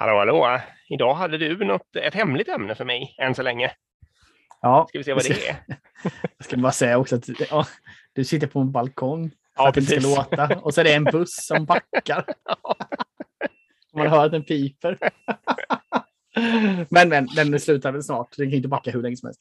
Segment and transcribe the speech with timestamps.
[0.00, 0.60] Hallå, hallå.
[0.88, 3.70] Idag hade du något, ett hemligt ämne för mig än så länge.
[4.60, 5.56] Ja, Ska vi se vad det är?
[6.38, 7.66] jag ska bara säga också att ja,
[8.12, 10.12] du sitter på en balkong för Ja, att det inte precis.
[10.12, 10.60] ska låta.
[10.60, 12.24] Och så är det en buss som backar.
[13.94, 14.98] Man hör att den piper.
[16.88, 18.36] Men, men den slutar väl snart.
[18.36, 19.40] Den kan inte backa hur länge som helst.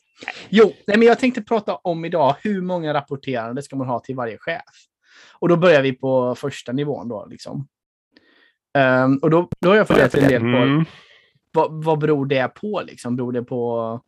[0.50, 4.16] Jo, nej, men jag tänkte prata om idag hur många rapporterande ska man ha till
[4.16, 4.62] varje chef?
[5.40, 7.26] Och då börjar vi på första nivån då.
[7.26, 7.68] Liksom.
[8.78, 10.86] Ehm, och då, då har jag funderat en del på Mm.
[11.52, 12.82] vad, vad beror det på?
[12.86, 13.16] Liksom?
[13.16, 14.02] Beror det på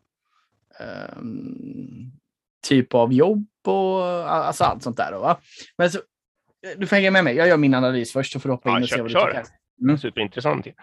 [0.79, 2.11] ehm,
[2.67, 5.11] typ av jobb och alltså allt sånt där?
[5.11, 5.39] Då, va?
[5.77, 5.99] Men så,
[6.77, 7.35] du får hänga med mig.
[7.35, 9.09] Jag gör min analys först så får du hoppa in Ja, och se kör, vad
[9.09, 9.27] du kör.
[9.27, 9.45] tycker.
[9.81, 9.97] Mm.
[9.97, 10.67] Superintressant.
[10.67, 10.73] ju.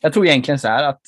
[0.00, 1.00] Jag tror egentligen så här att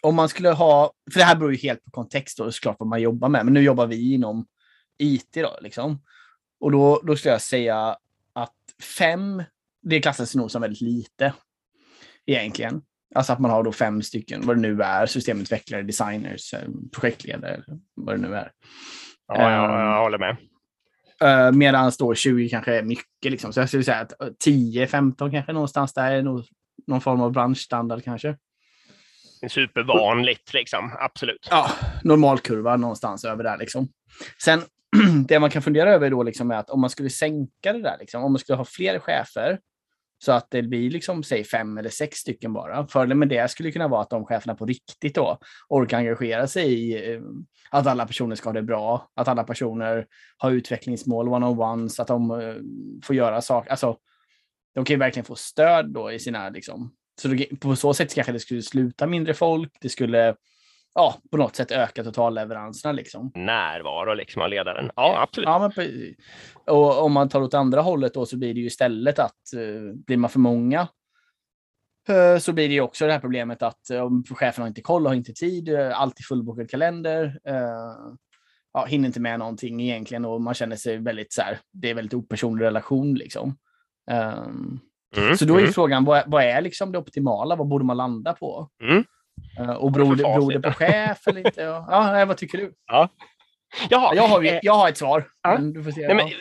[0.00, 2.88] om man skulle ha, för det här beror ju helt på kontext och såklart vad
[2.88, 4.46] man jobbar med, men nu jobbar vi inom
[4.98, 6.02] IT då liksom.
[6.60, 7.96] Och då, då skulle jag säga
[8.32, 8.54] att
[8.98, 9.42] fem,
[9.82, 11.32] det klassas nog som väldigt lite
[12.26, 12.82] egentligen.
[13.14, 16.60] Alltså att man har då fem stycken, vad det nu är, systemutvecklare, designers, eh,
[16.92, 17.62] projektledare,
[17.94, 18.50] vad det nu är.
[19.28, 19.86] Ja, jag, Ehm.
[19.86, 20.36] jag håller med.
[21.24, 23.32] Uh, Medan då 20 kanske är mycket.
[23.32, 23.52] Liksom.
[23.52, 26.44] Så jag skulle säga att eh, 10-15 kanske någonstans där är nog
[26.86, 28.36] någon form av branschstandard kanske.
[29.48, 30.92] Supervanligt liksom.
[30.98, 31.48] Absolut.
[31.50, 31.70] ja,
[32.04, 33.58] normalkurva någonstans över där.
[33.58, 33.88] Liksom.
[34.44, 34.62] Sen
[35.28, 37.96] det man kan fundera över då liksom är att om man skulle sänka det där,
[38.00, 39.58] liksom, om man skulle ha fler chefer
[40.24, 42.86] så att det blir liksom, säg fem eller sex stycken bara.
[42.86, 46.72] Fördelen med det skulle kunna vara att de cheferna på riktigt då orkar engagera sig
[46.72, 47.20] i eh,
[47.70, 52.30] att alla personer ska ha det bra, att alla personer har utvecklingsmål, one-on-ones, att de
[52.30, 52.54] eh,
[53.04, 53.70] får göra saker.
[53.70, 53.96] Alltså,
[54.74, 58.32] de kan ju verkligen få stöd då i sina, liksom, så på så sätt kanske
[58.32, 60.36] det skulle sluta mindre folk, det skulle
[60.94, 62.92] ja, på något sätt öka totalleveranserna.
[62.92, 63.32] Liksom.
[63.34, 64.90] Närvaro liksom av ledaren.
[64.96, 65.48] Ja, absolut.
[65.48, 66.14] Ja, men,
[66.66, 69.94] och om man tar åt andra hållet då så blir det ju istället att eh,
[70.06, 70.88] blir man för många
[72.08, 74.82] eh, så blir det ju också det här problemet att eh, om chefen har inte
[74.82, 77.40] koll, har inte tid, eh, alltid fullbokad kalender,
[78.72, 81.94] ja, hinner inte med någonting egentligen och man känner sig väldigt så här, det är
[81.94, 83.56] väldigt opersonlig relation liksom.
[84.10, 84.80] Ehm,
[85.16, 85.72] Mm, så då är mm.
[85.72, 87.56] frågan, vad, vad är liksom det optimala?
[87.56, 88.68] Vad borde man landa på?
[88.82, 89.04] Mm.
[89.58, 91.62] Eh, och beror beror det på chef eller inte?
[91.62, 92.72] Ja, nej, vad tycker du?
[92.86, 93.08] Jaha,
[93.90, 95.24] Ja, jag, har, ju- jag har ett svar.
[95.42, 95.54] ja.
[95.54, 96.06] Men du får se.
[96.06, 96.32] Nej, men, eh,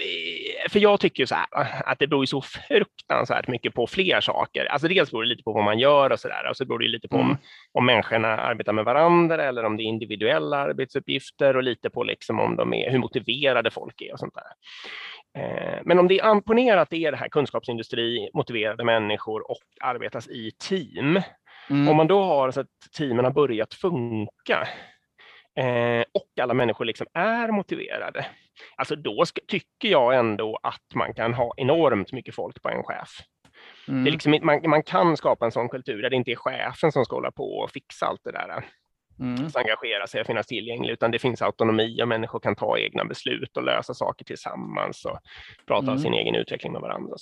[0.70, 1.46] för jag tycker så här
[1.86, 4.66] att det beror ju så fruktansvärt mycket på fler saker.
[4.66, 6.50] Alltså dels beror det lite på vad man gör och så där.
[6.50, 7.38] Och så beror det lite på om, Mm.
[7.72, 12.40] om människorna arbetar med varandra eller om det är individuella arbetsuppgifter och lite på liksom
[12.40, 14.52] om de är, hur motiverade folk är och sånt där.
[15.44, 19.64] Eh, Men om det är ponera att det är det här kunskapsindustri, motiverade människor och
[19.82, 21.22] arbetas i team.
[21.70, 21.88] Mm.
[21.88, 24.68] Om man då har så att teamen har börjat funka
[25.60, 28.26] eh, och alla människor liksom är motiverade,
[28.76, 32.84] alltså då ska, tycker jag ändå att man kan ha enormt mycket folk på en
[32.84, 33.10] chef.
[33.88, 34.04] Mm.
[34.04, 36.92] Det är liksom, man, man kan skapa en sån kultur där det inte är chefen
[36.92, 38.66] som ska hålla på och fixa allt det där,
[39.24, 39.46] Mm.
[39.46, 43.06] att engagera sig och finnas tillgänglig, utan det finns autonomi och människor kan ta egna
[43.06, 45.20] beslut och lösa saker tillsammans och
[45.68, 46.00] prata om Mm.
[46.00, 47.16] sin egen utveckling med varandra.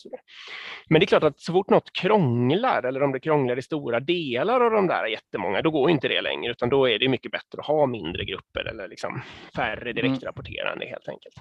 [0.89, 4.00] Men det är klart att så fort något krånglar, eller om det krånglar i stora
[4.00, 7.31] delar av de där jättemånga, då går inte det längre, utan då är det mycket
[7.31, 9.22] bättre att ha mindre grupper eller liksom
[9.56, 11.35] färre direktrapporterande helt enkelt.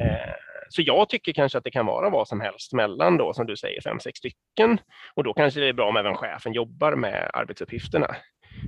[0.00, 0.34] Eh,
[0.68, 3.56] så jag tycker kanske att det kan vara vad som helst mellan då, som du
[3.56, 4.80] säger, fem, sex stycken.
[5.14, 8.16] Och då kanske det är bra om även chefen jobbar med arbetsuppgifterna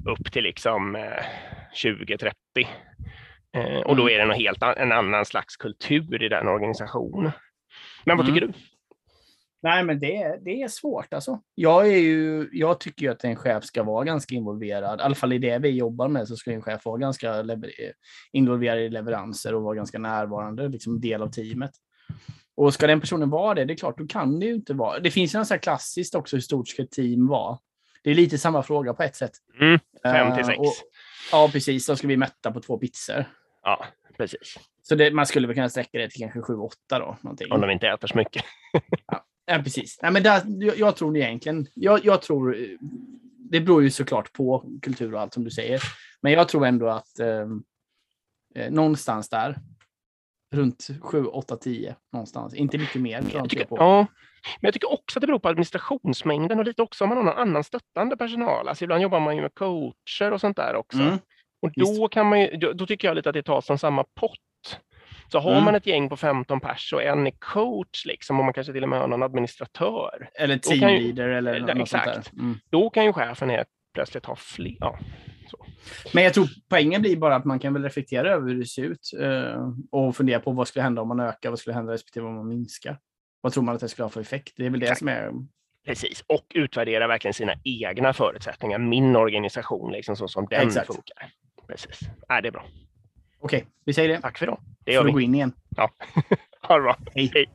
[0.07, 1.03] upp till liksom eh,
[1.85, 2.31] 20-30.
[3.57, 4.15] Eh, och då Mm.
[4.15, 7.33] är det något helt en annan slags kultur i den organisationen.
[8.05, 8.53] Men vad tycker du?
[9.63, 11.41] Nej, men det, är- det är svårt alltså.
[11.55, 15.01] Jag, är ju, jag tycker ju att en chef ska vara ganska involverad.
[15.01, 17.45] I alla fall i det vi jobbar med så ska en chef vara ganska
[18.33, 21.71] involverad i leveranser och vara ganska närvarande, liksom del av teamet.
[22.57, 24.99] Och ska den personen vara det, det är klart, då kan det ju inte vara.
[24.99, 27.59] Det finns ju något klassiskt också, hur stort ska ett team vara?
[28.03, 29.33] Det är lite samma fråga på ett sätt.
[29.61, 30.59] Mm, fem till Eh, sex.
[30.59, 30.75] och-
[31.33, 31.87] Ja, precis.
[31.87, 33.25] Då ska vi mätta på två pizzor.
[33.63, 33.85] Ja,
[34.17, 34.55] precis.
[34.83, 37.17] Så det, man skulle väl kunna sträcka det till kanske 7-8 då.
[37.21, 37.53] Någonting.
[37.53, 38.45] Om de inte äter så mycket.
[39.47, 39.99] Ja, precis.
[40.03, 42.67] Nej, men där, jag, jag tror egentligen, jag, jag tror, eh,
[43.51, 45.83] det beror ju såklart på kultur och allt som du säger.
[46.21, 47.47] Men jag tror ändå att eh,
[48.55, 49.59] eh, någonstans där,
[50.53, 52.55] runt 7, 8, 10 någonstans.
[52.55, 53.23] Inte mycket mer.
[53.33, 54.07] jag tycker, ja,
[54.61, 57.25] men jag tycker också att det beror på administrationsmängden och lite också om man har
[57.25, 58.69] någon annan stöttande personal.
[58.69, 60.99] Alltså ibland jobbar man ju med coacher och sånt där också.
[61.01, 61.19] Mm,
[61.63, 64.05] och då, kan man ju, då, då tycker jag lite att det tas från samma
[64.05, 64.81] pott.
[65.33, 65.65] Så har Mm.
[65.65, 68.83] man ett gäng på 15 pers och en är coach, liksom, och man kanske till
[68.83, 72.11] och med har någon administratör, Eller teamleader eller något sånt där.
[72.13, 72.33] exakt.
[72.33, 72.59] Mm.
[72.71, 74.77] då kan ju chefen helt plötsligt ha fler.
[74.81, 74.99] Ja.
[75.51, 75.67] Så.
[76.15, 78.83] Men jag tror poängen blir bara att man kan väl reflektera över hur det ser
[78.83, 82.27] ut eh, och fundera på vad skulle hända om man ökar, vad skulle hända respektive
[82.27, 82.99] om man minskar.
[83.41, 84.53] Vad tror man att det skulle ha för effekt?
[84.57, 85.33] Det är väl det som är
[85.87, 90.87] Precis, och utvärdera verkligen sina egna förutsättningar, min organisation, liksom så som den Exakt.
[90.87, 91.33] funkar.
[91.67, 92.01] Precis.
[92.03, 92.65] Äh, det är bra.
[93.41, 94.21] Okej, vi säger det.
[94.21, 94.61] Tack för idag.
[94.85, 95.13] Det gör Får vi.
[95.13, 95.53] gå in igen.
[95.77, 95.91] Ja.
[96.63, 96.97] ha det bra.
[97.15, 97.31] Hej.
[97.35, 97.51] Hej.